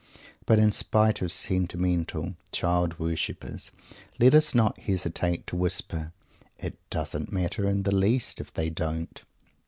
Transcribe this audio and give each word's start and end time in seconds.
But, 0.47 0.57
in 0.57 0.71
spite 0.71 1.21
of 1.21 1.31
sentimental 1.31 2.33
Child 2.51 2.97
worshippers, 2.97 3.69
let 4.19 4.33
us 4.33 4.55
not 4.55 4.79
hesitate 4.79 5.45
to 5.45 5.55
whisper: 5.55 6.11
"It 6.57 6.75
doesn't 6.89 7.31
matter 7.31 7.69
in 7.69 7.83
the 7.83 7.93
least 7.93 8.41
if 8.41 8.51
they 8.51 8.71
don't!" 8.71 9.21